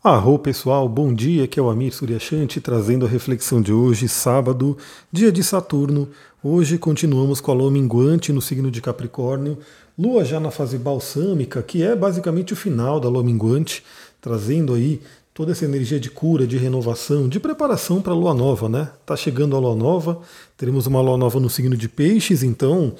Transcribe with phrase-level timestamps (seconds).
[0.00, 4.78] Arro pessoal, bom dia, aqui é o Amir Suryashanti trazendo a reflexão de hoje, sábado,
[5.10, 6.08] dia de Saturno.
[6.40, 9.58] Hoje continuamos com a lua minguante no signo de Capricórnio,
[9.98, 13.82] lua já na fase balsâmica, que é basicamente o final da lua minguante,
[14.20, 15.00] trazendo aí
[15.38, 18.90] toda essa energia de cura, de renovação, de preparação para a lua nova, né?
[19.06, 20.18] Tá chegando a lua nova,
[20.56, 22.92] teremos uma lua nova no signo de Peixes, então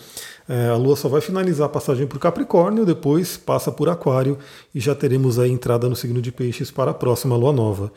[0.48, 4.38] é, a lua só vai finalizar a passagem por Capricórnio, depois passa por Aquário
[4.72, 7.92] e já teremos a entrada no signo de Peixes para a próxima lua nova.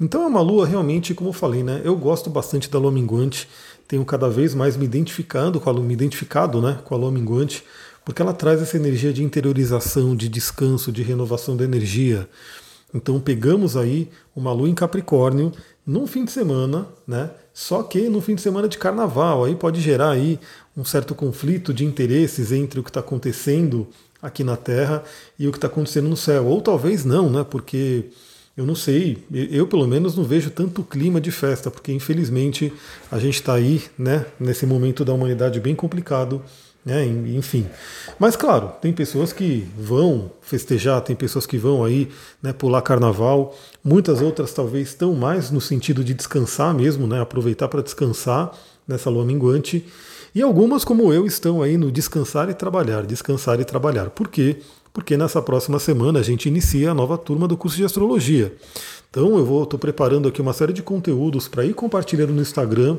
[0.00, 1.80] Então é uma lua realmente, como eu falei, né?
[1.84, 3.48] Eu gosto bastante da lua minguante,
[3.86, 7.12] tenho cada vez mais me identificando com a lua, me identificado, né, com a lua
[7.12, 7.62] minguante,
[8.04, 12.28] porque ela traz essa energia de interiorização, de descanso, de renovação da energia.
[12.96, 15.52] Então pegamos aí uma lua em Capricórnio
[15.86, 17.30] num fim de semana, né?
[17.52, 20.38] Só que no fim de semana de carnaval, aí pode gerar aí
[20.76, 23.86] um certo conflito de interesses entre o que está acontecendo
[24.20, 25.04] aqui na Terra
[25.38, 26.46] e o que está acontecendo no céu.
[26.46, 27.44] Ou talvez não, né?
[27.48, 28.06] Porque
[28.56, 32.72] eu não sei, eu pelo menos não vejo tanto clima de festa, porque infelizmente
[33.12, 36.42] a gente está aí, né, nesse momento da humanidade bem complicado
[36.86, 37.04] né?
[37.04, 37.66] Enfim.
[38.16, 42.08] Mas claro, tem pessoas que vão festejar, tem pessoas que vão aí
[42.40, 47.20] né, pular carnaval, muitas outras talvez estão mais no sentido de descansar mesmo, né?
[47.20, 48.52] aproveitar para descansar
[48.86, 49.84] nessa lua minguante.
[50.32, 54.10] E algumas, como eu, estão aí no descansar e trabalhar, descansar e trabalhar.
[54.10, 54.58] Por quê?
[54.92, 58.54] Porque nessa próxima semana a gente inicia a nova turma do curso de astrologia.
[59.10, 62.98] Então eu estou preparando aqui uma série de conteúdos para ir compartilhando no Instagram,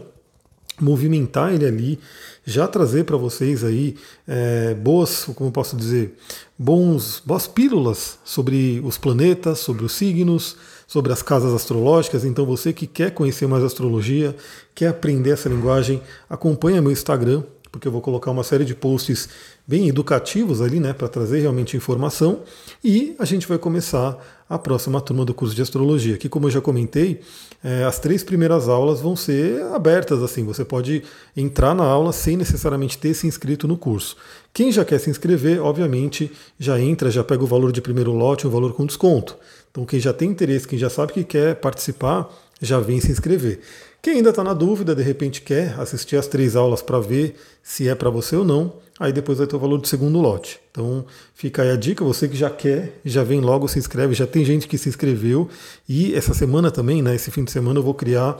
[0.79, 1.99] movimentar ele ali,
[2.45, 3.95] já trazer para vocês aí
[4.27, 6.15] é, boas, como posso dizer,
[6.57, 10.55] bons, boas pílulas sobre os planetas, sobre os signos,
[10.87, 12.23] sobre as casas astrológicas.
[12.23, 14.35] Então você que quer conhecer mais astrologia,
[14.73, 19.27] quer aprender essa linguagem, acompanha meu Instagram, porque eu vou colocar uma série de posts
[19.67, 22.43] bem educativos ali, né, para trazer realmente informação.
[22.83, 24.17] E a gente vai começar
[24.49, 27.21] a próxima turma do curso de astrologia, que como eu já comentei,
[27.63, 31.03] é, as três primeiras aulas vão ser abertas, assim, você pode
[31.35, 34.15] entrar na aula sem necessariamente ter se inscrito no curso.
[34.53, 38.47] Quem já quer se inscrever, obviamente, já entra, já pega o valor de primeiro lote,
[38.47, 39.37] um valor com desconto.
[39.69, 42.29] Então quem já tem interesse, quem já sabe que quer participar,
[42.61, 43.59] já vem se inscrever.
[44.01, 47.87] Quem ainda está na dúvida, de repente quer assistir as três aulas para ver se
[47.87, 50.59] é para você ou não, aí depois vai ter o valor do segundo lote.
[50.71, 54.25] Então fica aí a dica, você que já quer, já vem logo, se inscreve, já
[54.25, 55.49] tem gente que se inscreveu
[55.87, 58.37] e essa semana também, né, esse fim de semana eu vou criar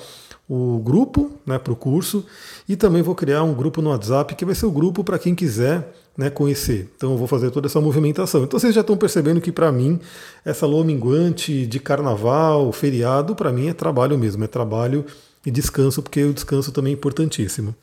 [0.50, 2.26] o grupo né, para o curso
[2.68, 5.36] e também vou criar um grupo no WhatsApp que vai ser o grupo para quem
[5.36, 6.90] quiser né, conhecer.
[6.96, 8.44] Então eu vou fazer toda essa movimentação.
[8.44, 10.00] Então vocês já estão percebendo que para mim
[10.46, 15.06] essa lua minguante de carnaval, feriado, para mim é trabalho mesmo, é trabalho
[15.46, 17.76] e descanso, porque o descanso também é importantíssimo.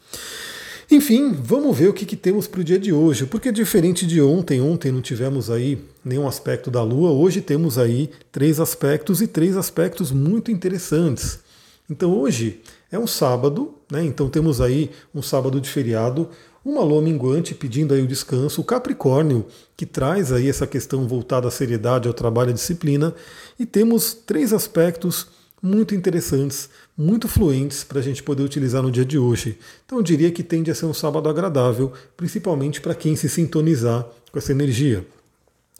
[0.90, 4.20] Enfim, vamos ver o que, que temos para o dia de hoje, porque diferente de
[4.20, 9.26] ontem, ontem não tivemos aí nenhum aspecto da Lua, hoje temos aí três aspectos e
[9.26, 11.43] três aspectos muito interessantes.
[11.88, 14.02] Então hoje é um sábado, né?
[14.04, 16.28] Então temos aí um sábado de feriado,
[16.64, 19.46] uma lua minguante pedindo aí o descanso, o Capricórnio,
[19.76, 23.14] que traz aí essa questão voltada à seriedade, ao trabalho, à disciplina,
[23.58, 25.26] e temos três aspectos
[25.60, 29.58] muito interessantes, muito fluentes para a gente poder utilizar no dia de hoje.
[29.84, 34.06] Então eu diria que tende a ser um sábado agradável, principalmente para quem se sintonizar
[34.30, 35.06] com essa energia.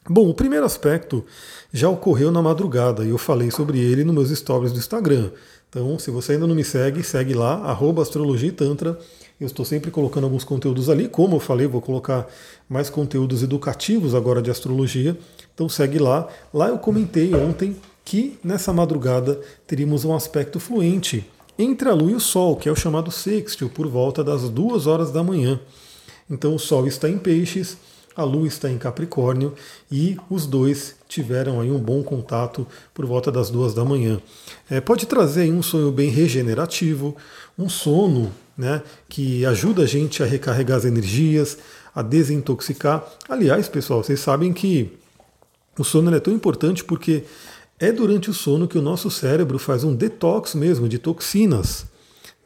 [0.09, 1.25] Bom, o primeiro aspecto
[1.73, 5.31] já ocorreu na madrugada e eu falei sobre ele nos meus stories do Instagram.
[5.75, 8.97] Então, se você ainda não me segue, segue lá, arroba astrologia e tantra.
[9.41, 12.29] Eu estou sempre colocando alguns conteúdos ali, como eu falei, vou colocar
[12.69, 15.19] mais conteúdos educativos agora de astrologia.
[15.53, 16.29] Então segue lá.
[16.53, 22.15] Lá eu comentei ontem que nessa madrugada teríamos um aspecto fluente entre a Lua e
[22.15, 25.59] o Sol, que é o chamado sextil, por volta das duas horas da manhã.
[26.31, 27.77] Então o Sol está em Peixes,
[28.17, 29.55] a Lua está em Capricórnio
[29.91, 34.21] e os dois tiveram aí um bom contato por volta das duas da manhã.
[34.71, 37.17] É, pode trazer um sonho bem regenerativo,
[37.59, 41.59] um sono né, que ajuda a gente a recarregar as energias,
[41.95, 43.05] a desintoxicar.
[43.29, 44.93] Aliás, pessoal, vocês sabem que
[45.79, 47.25] o sono é tão importante porque
[47.79, 51.87] é durante o sono que o nosso cérebro faz um detox mesmo de toxinas,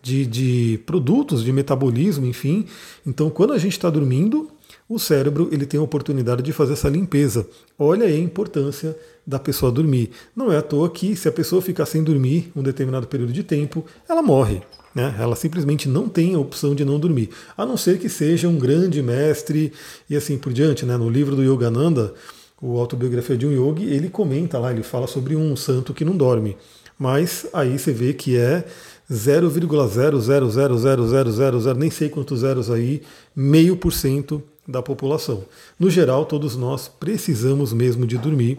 [0.03, 2.67] de, de produtos de metabolismo, enfim.
[3.07, 4.51] Então, quando a gente está dormindo,
[4.89, 7.47] o cérebro ele tem a oportunidade de fazer essa limpeza.
[7.79, 8.97] Olha aí a importância
[9.27, 10.11] da pessoa dormir.
[10.35, 13.43] Não é à toa que se a pessoa ficar sem dormir um determinado período de
[13.43, 14.63] tempo, ela morre.
[14.95, 15.15] Né?
[15.19, 18.59] Ela simplesmente não tem a opção de não dormir, a não ser que seja um
[18.59, 19.73] grande mestre
[20.09, 20.87] e assim por diante.
[20.87, 20.97] Né?
[20.97, 22.15] No livro do Yogananda,
[22.61, 26.17] o Autobiografia de um Yogi, ele comenta lá, ele fala sobre um santo que não
[26.17, 26.57] dorme.
[26.99, 28.65] Mas aí você vê que é
[29.11, 33.03] 0,0000000, nem sei quantos zeros aí,
[33.37, 35.45] meio por cento da população.
[35.81, 38.59] No geral, todos nós precisamos mesmo de dormir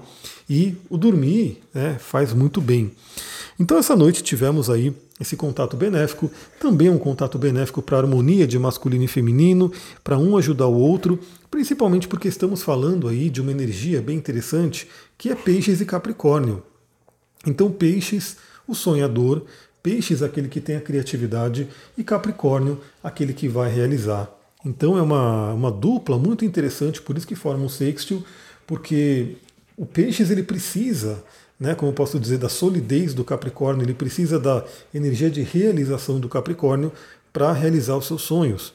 [0.50, 2.92] e o dormir né, faz muito bem.
[3.60, 8.48] Então, essa noite tivemos aí esse contato benéfico, também um contato benéfico para a harmonia
[8.48, 9.72] de masculino e feminino,
[10.04, 11.20] para um ajudar o outro,
[11.52, 16.64] principalmente porque estamos falando aí de uma energia bem interessante que é Peixes e Capricórnio.
[17.46, 19.44] Então, Peixes, o sonhador,
[19.84, 21.68] Peixes, aquele que tem a criatividade,
[21.98, 24.39] e Capricórnio, aquele que vai realizar.
[24.66, 28.24] Então, é uma, uma dupla muito interessante, por isso que forma um sextil,
[28.68, 29.38] porque
[29.78, 31.24] o Peixes ele precisa
[31.60, 34.64] né, como eu posso dizer, da solidez do Capricórnio, ele precisa da
[34.94, 36.92] energia de realização do Capricórnio
[37.34, 38.74] para realizar os seus sonhos.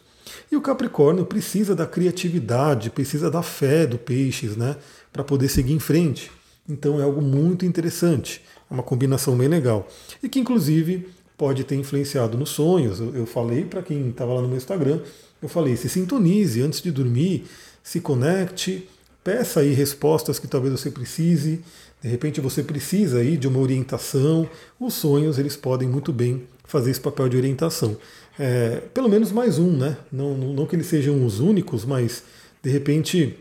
[0.52, 4.76] E o Capricórnio precisa da criatividade, precisa da fé do Peixes, né,
[5.12, 6.31] para poder seguir em frente.
[6.69, 9.88] Então é algo muito interessante, é uma combinação bem legal.
[10.22, 13.00] E que inclusive pode ter influenciado nos sonhos.
[13.00, 15.00] Eu, falei para quem estava lá no meu Instagram,
[15.42, 17.44] eu falei, se sintonize antes de dormir,
[17.82, 18.88] se conecte,
[19.22, 21.60] peça aí respostas que talvez você precise.
[22.02, 24.48] De repente você precisa aí de uma orientação.
[24.78, 27.96] Os sonhos eles podem muito bem fazer esse papel de orientação.
[28.38, 29.96] É, pelo menos mais um, né?
[30.10, 32.22] Não, não, não que eles sejam os únicos, mas
[32.62, 33.36] de repente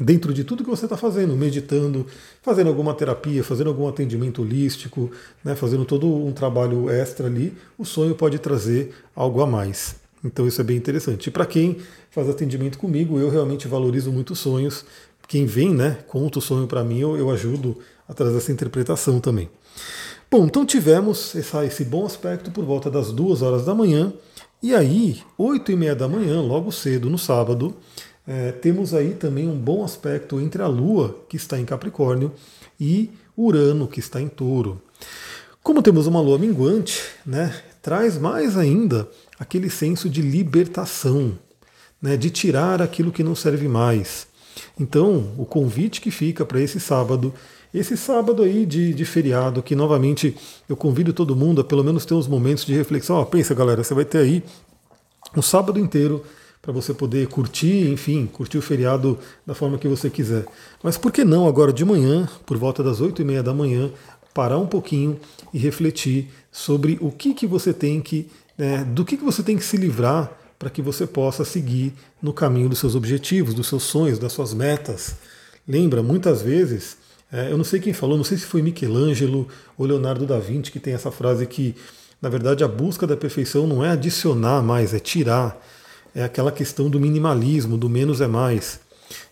[0.00, 2.06] dentro de tudo que você está fazendo, meditando,
[2.42, 5.10] fazendo alguma terapia, fazendo algum atendimento holístico,
[5.44, 9.96] né, fazendo todo um trabalho extra ali, o sonho pode trazer algo a mais.
[10.24, 11.26] Então isso é bem interessante.
[11.26, 11.76] E para quem
[12.10, 14.84] faz atendimento comigo, eu realmente valorizo muito sonhos,
[15.28, 17.76] quem vem, né, conta o sonho para mim, eu, eu ajudo
[18.08, 19.50] a trazer essa interpretação também.
[20.30, 24.12] Bom, então tivemos essa, esse bom aspecto por volta das duas horas da manhã,
[24.62, 27.74] e aí, oito e meia da manhã, logo cedo no sábado,
[28.30, 32.32] é, temos aí também um bom aspecto entre a Lua, que está em Capricórnio,
[32.78, 34.80] e Urano, que está em Touro.
[35.62, 41.36] Como temos uma Lua minguante, né, traz mais ainda aquele senso de libertação,
[42.00, 44.30] né, de tirar aquilo que não serve mais,
[44.78, 47.32] então, o convite que fica para esse sábado,
[47.72, 50.36] esse sábado aí de, de, feriado, que novamente
[50.68, 53.24] eu convido todo mundo a pelo menos ter uns momentos de reflexão.
[53.24, 54.42] Pensa, galera, você vai ter aí
[55.36, 56.24] um sábado inteiro
[56.62, 60.44] para você poder curtir, enfim, curtir o feriado da forma que você quiser.
[60.82, 63.90] Mas por que não agora de manhã, por volta das oito e meia da manhã,
[64.34, 65.18] parar um pouquinho
[65.52, 69.56] e refletir sobre o que, que você tem que, né, do que, que você tem
[69.56, 73.82] que se livrar para que você possa seguir no caminho dos seus objetivos, dos seus
[73.82, 75.16] sonhos, das suas metas.
[75.66, 76.98] Lembra, muitas vezes,
[77.32, 79.48] é, eu não sei quem falou, não sei se foi Michelangelo
[79.78, 81.74] ou Leonardo da Vinci que tem essa frase que,
[82.20, 85.58] na verdade, a busca da perfeição não é adicionar mais, é tirar.
[86.14, 88.80] É aquela questão do minimalismo, do menos é mais.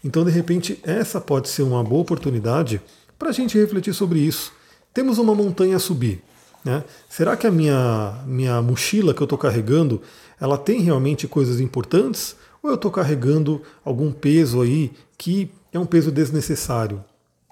[0.04, 2.80] Então, de repente, essa pode ser uma boa oportunidade
[3.18, 4.52] para a gente refletir sobre isso.
[4.94, 6.22] Temos uma montanha a subir.
[6.64, 6.84] Né?
[7.08, 10.02] Será que a minha, minha mochila que eu estou carregando,
[10.40, 12.36] ela tem realmente coisas importantes?
[12.62, 17.04] Ou eu estou carregando algum peso aí que é um peso desnecessário?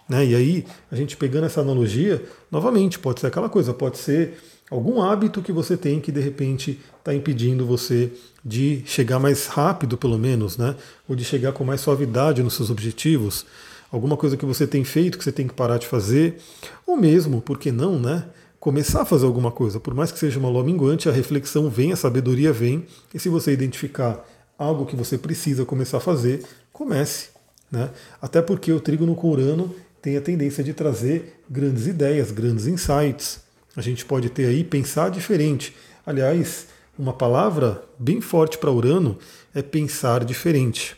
[0.08, 0.26] Né?
[0.26, 4.38] E aí, a gente pegando essa analogia, novamente, pode ser aquela coisa, pode ser
[4.70, 8.12] algum hábito que você tem que de repente está impedindo você
[8.44, 10.76] de chegar mais rápido, pelo menos, né?
[11.08, 13.46] ou de chegar com mais suavidade nos seus objetivos.
[13.90, 16.38] Alguma coisa que você tem feito que você tem que parar de fazer,
[16.86, 18.26] ou mesmo, por que não, né?
[18.58, 19.78] começar a fazer alguma coisa.
[19.78, 22.84] Por mais que seja uma lua minguante, a reflexão vem, a sabedoria vem,
[23.14, 24.24] e se você identificar
[24.58, 26.42] algo que você precisa começar a fazer,
[26.72, 27.28] comece.
[27.70, 27.90] Né?
[28.20, 29.72] Até porque o trigo no Urano
[30.02, 33.45] tem a tendência de trazer grandes ideias, grandes insights.
[33.76, 35.76] A gente pode ter aí pensar diferente.
[36.04, 39.18] Aliás, uma palavra bem forte para Urano
[39.54, 40.96] é pensar diferente.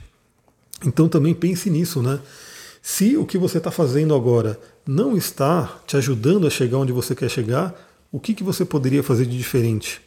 [0.86, 2.20] Então também pense nisso, né?
[2.80, 7.14] Se o que você está fazendo agora não está te ajudando a chegar onde você
[7.14, 7.74] quer chegar,
[8.12, 10.00] o que, que você poderia fazer de diferente?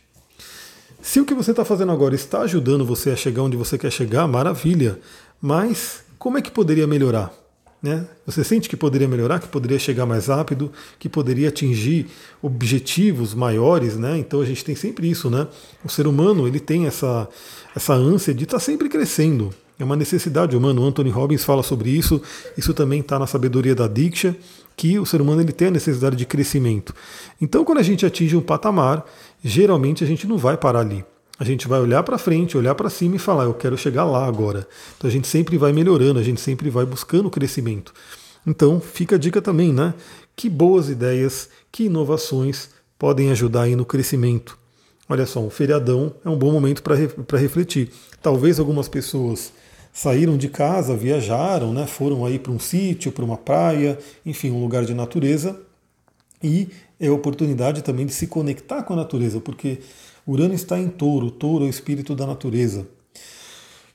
[1.01, 3.91] Se o que você está fazendo agora está ajudando você a chegar onde você quer
[3.91, 4.99] chegar, maravilha.
[5.41, 7.33] Mas como é que poderia melhorar?
[7.81, 8.05] Né?
[8.27, 12.07] Você sente que poderia melhorar, que poderia chegar mais rápido, que poderia atingir
[12.39, 14.19] objetivos maiores, né?
[14.19, 15.47] Então a gente tem sempre isso, né?
[15.83, 17.27] O ser humano ele tem essa,
[17.75, 19.51] essa ânsia de estar tá sempre crescendo.
[19.79, 20.79] É uma necessidade humana.
[20.79, 22.21] O Anthony Robbins fala sobre isso.
[22.55, 24.37] Isso também está na sabedoria da Diksha,
[24.77, 26.93] que o ser humano ele tem a necessidade de crescimento.
[27.41, 29.03] Então, quando a gente atinge um patamar,
[29.43, 31.03] geralmente a gente não vai parar ali.
[31.41, 34.27] A gente vai olhar para frente, olhar para cima e falar: eu quero chegar lá
[34.27, 34.67] agora.
[34.95, 37.95] Então a gente sempre vai melhorando, a gente sempre vai buscando crescimento.
[38.45, 39.95] Então fica a dica também, né?
[40.35, 44.55] Que boas ideias, que inovações podem ajudar aí no crescimento.
[45.09, 47.89] Olha só, um feriadão é um bom momento para refletir.
[48.21, 49.51] Talvez algumas pessoas
[49.91, 54.61] saíram de casa, viajaram, né, foram aí para um sítio, para uma praia, enfim, um
[54.61, 55.59] lugar de natureza.
[56.43, 56.69] E
[56.99, 59.79] é a oportunidade também de se conectar com a natureza, porque
[60.27, 62.87] Urano está em touro, touro é o espírito da natureza.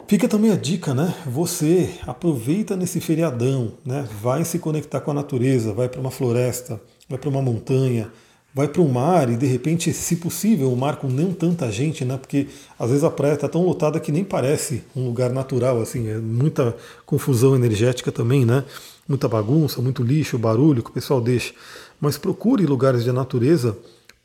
[0.08, 1.14] Fica também a dica, né?
[1.26, 4.08] Você aproveita nesse feriadão, né?
[4.20, 8.10] Vai se conectar com a natureza, vai para uma floresta, vai para uma montanha,
[8.54, 12.04] vai para o mar e de repente, se possível, o mar com não tanta gente,
[12.04, 12.16] né?
[12.16, 16.08] Porque às vezes a praia está tão lotada que nem parece um lugar natural, assim,
[16.08, 18.64] é muita confusão energética também, né?
[19.08, 21.52] Muita bagunça, muito lixo, barulho que o pessoal deixa.
[22.00, 23.76] Mas procure lugares de natureza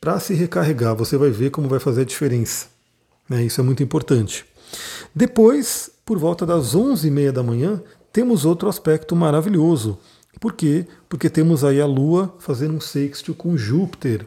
[0.02, 0.96] para se recarregar.
[0.96, 2.66] Você vai ver como vai fazer a diferença.
[3.30, 3.44] Né?
[3.44, 4.44] Isso é muito importante.
[5.14, 7.82] Depois, por volta das 11h30 da manhã,
[8.12, 10.00] temos outro aspecto maravilhoso.
[10.40, 10.88] Por quê?
[11.08, 14.26] Porque temos aí a Lua fazendo um sexto com Júpiter.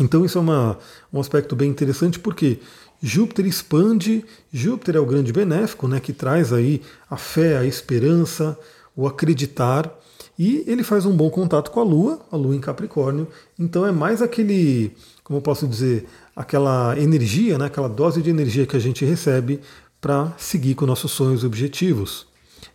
[0.00, 0.78] Então isso é uma,
[1.12, 2.58] um aspecto bem interessante porque
[3.00, 8.58] Júpiter expande, Júpiter é o grande benéfico, né, que traz aí a fé, a esperança,
[8.94, 9.90] o acreditar,
[10.38, 13.26] e ele faz um bom contato com a Lua, a Lua em Capricórnio,
[13.58, 14.92] então é mais aquele,
[15.24, 19.60] como eu posso dizer, aquela energia, né, aquela dose de energia que a gente recebe
[20.00, 22.26] para seguir com nossos sonhos e objetivos.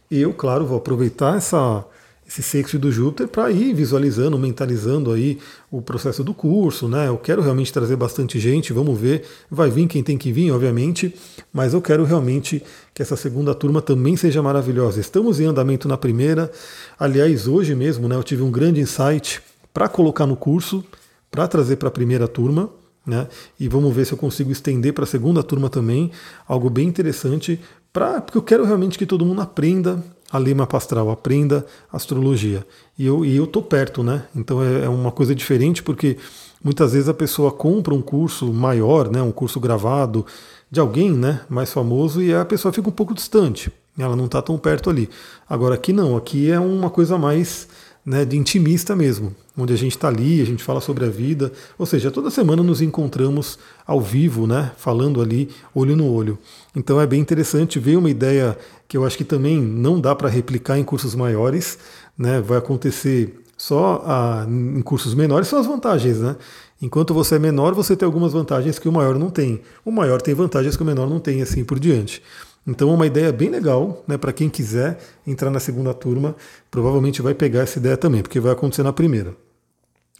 [0.09, 1.85] Eu, claro, vou aproveitar essa,
[2.31, 5.37] esse sexto do Júpiter para ir visualizando, mentalizando aí
[5.69, 7.09] o processo do curso, né?
[7.09, 11.13] Eu quero realmente trazer bastante gente, vamos ver, vai vir quem tem que vir, obviamente,
[11.51, 15.01] mas eu quero realmente que essa segunda turma também seja maravilhosa.
[15.01, 16.49] Estamos em andamento na primeira.
[16.97, 19.41] Aliás, hoje mesmo, né, eu tive um grande insight
[19.73, 20.85] para colocar no curso,
[21.29, 22.69] para trazer para a primeira turma.
[23.05, 23.27] Né?
[23.59, 26.11] E vamos ver se eu consigo estender para a segunda turma também,
[26.47, 27.59] algo bem interessante,
[27.91, 32.65] pra, porque eu quero realmente que todo mundo aprenda a ler mapa astral, aprenda astrologia.
[32.97, 34.23] E eu, e eu tô perto, né?
[34.35, 36.17] Então é, é uma coisa diferente, porque
[36.63, 39.21] muitas vezes a pessoa compra um curso maior, né?
[39.21, 40.25] um curso gravado
[40.69, 41.41] de alguém né?
[41.49, 43.71] mais famoso, e a pessoa fica um pouco distante.
[43.97, 45.09] Ela não está tão perto ali.
[45.49, 47.67] Agora aqui não, aqui é uma coisa mais
[48.05, 51.51] né, de intimista mesmo, onde a gente está ali, a gente fala sobre a vida,
[51.77, 56.37] ou seja, toda semana nos encontramos ao vivo, né, falando ali olho no olho.
[56.75, 60.29] Então é bem interessante ver uma ideia que eu acho que também não dá para
[60.29, 61.77] replicar em cursos maiores,
[62.17, 66.35] né, vai acontecer só a, em cursos menores, são as vantagens, né?
[66.81, 69.61] Enquanto você é menor, você tem algumas vantagens que o maior não tem.
[69.85, 72.23] O maior tem vantagens que o menor não tem, assim por diante.
[72.65, 76.35] Então é uma ideia bem legal, né, para quem quiser entrar na segunda turma,
[76.69, 79.35] provavelmente vai pegar essa ideia também, porque vai acontecer na primeira.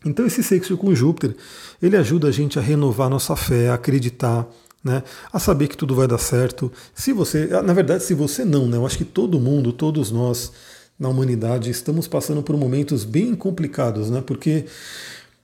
[0.03, 1.35] Então esse sexto com Júpiter,
[1.81, 4.47] ele ajuda a gente a renovar nossa fé, a acreditar,
[4.83, 6.71] né, a saber que tudo vai dar certo.
[6.95, 10.51] Se você, na verdade, se você não, né, eu acho que todo mundo, todos nós
[10.99, 14.65] na humanidade estamos passando por momentos bem complicados, né, porque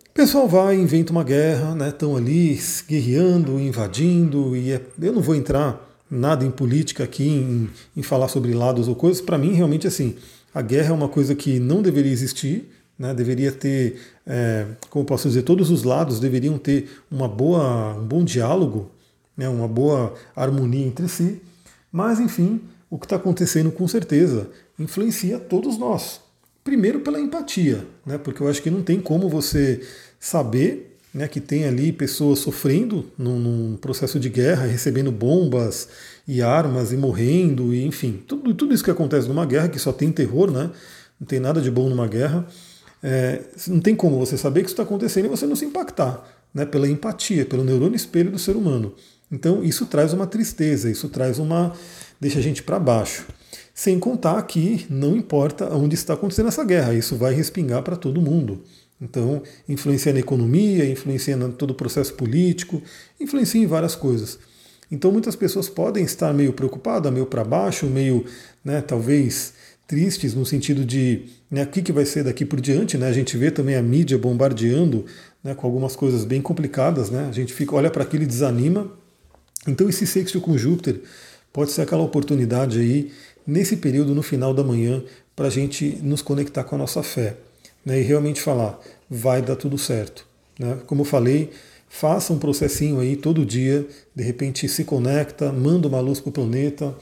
[0.10, 5.22] o pessoal vai inventa uma guerra, né, estão ali guerreando, invadindo, e é, eu não
[5.22, 9.22] vou entrar nada em política aqui, em, em falar sobre lados ou coisas.
[9.22, 10.16] Para mim, realmente, assim,
[10.54, 13.14] a guerra é uma coisa que não deveria existir, né?
[13.14, 18.24] deveria ter, é, como posso dizer, todos os lados deveriam ter uma boa, um bom
[18.24, 18.90] diálogo,
[19.36, 19.48] né?
[19.48, 21.42] uma boa harmonia entre si.
[21.92, 24.50] Mas, enfim, o que está acontecendo com certeza
[24.80, 26.22] influencia todos nós.
[26.64, 28.18] Primeiro pela empatia, né?
[28.18, 29.82] porque eu acho que não tem como você
[30.20, 35.88] saber né, que tem ali pessoas sofrendo num, num, processo de guerra, recebendo bombas
[36.28, 39.92] e armas e morrendo, e enfim, tudo, tudo isso que acontece numa guerra, que só
[39.92, 40.70] tem terror, né,
[41.20, 42.46] não tem nada de bom numa guerra,
[43.02, 46.24] é, não tem como você saber que isso está acontecendo e você não se impactar
[46.54, 48.94] né, pela empatia, pelo neurônio espelho do ser humano.
[49.32, 51.74] Então isso traz uma tristeza, isso traz uma.
[52.20, 53.26] deixa a gente para baixo.
[53.74, 58.22] Sem contar que não importa onde está acontecendo essa guerra, isso vai respingar para todo
[58.22, 58.64] mundo.
[59.00, 62.82] Então, influencia na economia, influencia em todo o processo político,
[63.20, 64.40] influencia em várias coisas.
[64.92, 68.26] Então, muitas pessoas podem estar meio preocupadas, meio para baixo, meio,
[68.64, 69.54] né, talvez
[69.86, 72.98] tristes no sentido de né, o que, que vai ser daqui por diante.
[72.98, 73.08] Né?
[73.08, 75.06] A gente vê também a mídia bombardeando
[75.44, 77.10] né, com algumas coisas bem complicadas.
[77.10, 77.28] Né?
[77.30, 78.92] A gente fica, olha para aquilo e desanima.
[79.68, 81.02] Então, esse sexto com Júpiter
[81.54, 83.12] pode ser aquela oportunidade aí,
[83.46, 85.04] nesse período, no final da manhã,
[85.36, 87.38] para a gente nos conectar com a nossa fé
[87.88, 88.78] né, e realmente falar,
[89.10, 90.28] vai dar tudo certo.
[90.60, 90.78] Né?
[90.86, 91.52] Como eu falei,
[91.88, 96.34] faça um processinho aí todo dia, de repente se conecta, manda uma luz para o
[96.34, 96.94] planeta,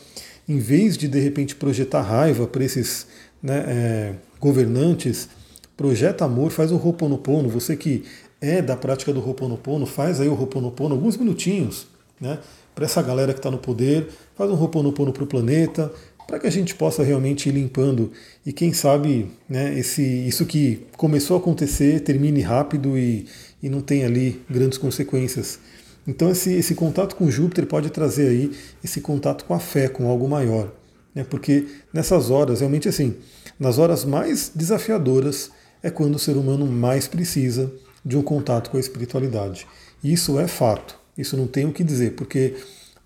[0.48, 3.08] em vez de de repente projetar raiva para esses
[3.42, 5.28] né, é, governantes,
[5.76, 8.04] projeta amor, faz o Ho'oponopono, você que
[8.40, 11.88] é da prática do Ho'oponopono, faz aí o Ho'oponopono alguns minutinhos,
[12.22, 12.38] né,
[12.76, 15.92] para essa galera que está no poder, faz um Ho'oponopono para o planeta,
[16.28, 18.12] para que a gente possa realmente ir limpando
[18.46, 23.26] e quem sabe né, esse, isso que começou a acontecer termine rápido e,
[23.62, 25.60] e não tenha ali grandes consequências.
[26.08, 28.52] Então esse, esse contato com Júpiter pode trazer aí
[28.84, 30.72] esse contato com a fé, com algo maior.
[31.14, 33.16] Né, porque nessas horas, realmente assim,
[33.60, 35.50] nas horas mais desafiadoras
[35.82, 37.72] é quando o ser humano mais precisa
[38.04, 39.68] de um contato com a espiritualidade.
[40.04, 42.56] Isso é fato, isso não tem o que dizer, porque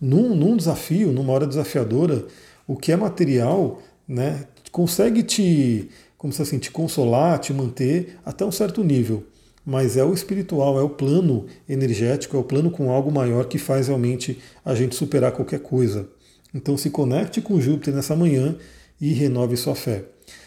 [0.01, 2.25] num, num desafio, numa hora desafiadora,
[2.69, 8.45] o que é material, né, consegue te, como se assim, te consolar, te manter até
[8.45, 9.25] um certo nível.
[9.65, 13.57] Mas é o espiritual, é o plano energético, é o plano com algo maior que
[13.57, 16.07] faz realmente a gente superar qualquer coisa.
[16.53, 18.55] Então se conecte com Júpiter nessa manhã
[19.01, 20.05] e renove sua fé.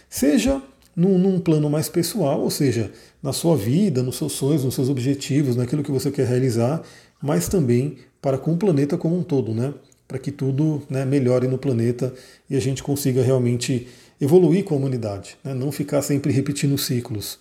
[0.09, 0.63] Seja
[0.95, 4.89] num, num, plano mais pessoal, ou seja, na sua vida, nos seus sonhos, nos seus
[4.89, 6.83] objetivos, naquilo que você quer realizar,
[7.21, 9.75] mas também para com o planeta como um todo, né?
[10.13, 12.13] Para que tudo né, melhore no planeta
[12.51, 13.89] e a gente consiga realmente
[14.21, 15.55] evoluir com a humanidade, né?
[15.55, 17.39] não ficar sempre repetindo ciclos.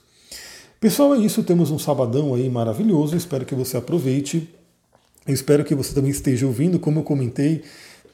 [0.80, 1.44] Pessoal, é isso.
[1.44, 3.18] Temos um sabadão aí maravilhoso.
[3.18, 4.50] Espero que você aproveite.
[5.28, 7.62] Eu espero que você também esteja ouvindo, como eu comentei,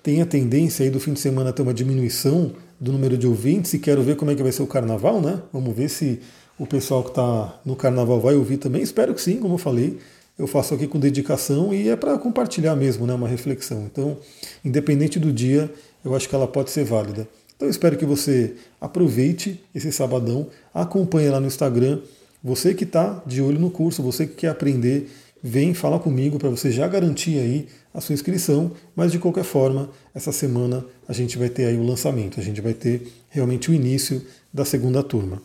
[0.02, 3.76] tem a tendência aí do fim de semana ter uma diminuição do número de ouvintes
[3.76, 5.40] e quero ver como é que vai ser o carnaval, né?
[5.54, 6.20] Vamos ver se
[6.58, 8.82] o pessoal que está no carnaval vai ouvir também.
[8.82, 10.00] Espero que sim, como eu falei.
[10.38, 13.14] Eu faço aqui com dedicação e é para compartilhar mesmo, né?
[13.14, 13.86] Uma reflexão.
[13.92, 14.18] Então,
[14.64, 15.72] independente do dia,
[16.06, 17.28] eu acho que ela pode ser válida.
[17.56, 22.02] Então, espero que você aproveite esse sabadão, acompanhe lá no Instagram.
[22.44, 25.10] Você que está de olho no curso, você que quer aprender,
[25.42, 29.90] vem falar comigo para você já garantir aí a sua inscrição, mas de qualquer forma,
[30.14, 33.74] essa semana a gente vai ter aí o lançamento, a gente vai ter realmente o
[33.74, 34.22] início
[34.54, 35.42] da segunda turma.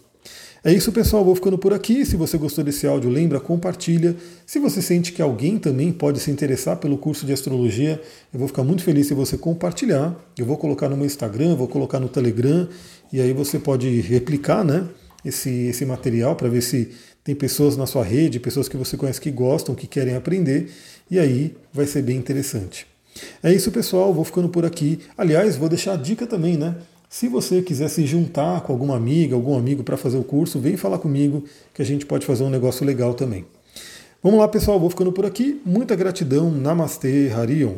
[0.65, 1.25] É isso, pessoal.
[1.25, 2.07] Vou ficando por aqui.
[2.07, 4.15] Se você gostou desse áudio, lembra, compartilha.
[4.47, 8.01] Se você sente que alguém também pode se interessar pelo curso de astrologia,
[8.33, 10.15] eu vou ficar muito feliz se você compartilhar.
[10.39, 12.69] Eu vou colocar no meu Instagram, vou colocar no Telegram,
[13.13, 14.87] e aí você pode replicar né,
[15.25, 16.91] esse, esse material para ver se
[17.25, 20.71] tem pessoas na sua rede, pessoas que você conhece que gostam, que querem aprender,
[21.11, 22.87] e aí vai ser bem interessante.
[23.43, 24.15] É isso, pessoal.
[24.15, 25.01] Vou ficando por aqui.
[25.19, 26.77] Aliás, vou deixar a dica também, né?
[27.13, 30.79] Se você quiser se juntar com alguma amiga, algum amigo para fazer o curso, vem
[30.79, 33.45] falar comigo que a gente pode fazer um negócio legal também.
[34.23, 34.81] Vamos lá, pessoal.
[34.81, 35.61] Vou ficando por aqui.
[35.63, 36.51] Muita gratidão.
[36.51, 37.75] Namastê, Harion.